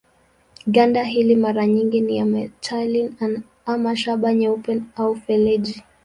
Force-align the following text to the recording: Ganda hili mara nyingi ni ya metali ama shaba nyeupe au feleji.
Ganda 0.67 1.03
hili 1.03 1.35
mara 1.35 1.65
nyingi 1.67 2.01
ni 2.01 2.17
ya 2.17 2.25
metali 2.25 3.13
ama 3.65 3.95
shaba 3.95 4.33
nyeupe 4.33 4.81
au 4.95 5.15
feleji. 5.15 5.83